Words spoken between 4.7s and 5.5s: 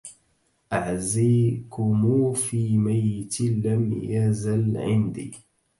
عندي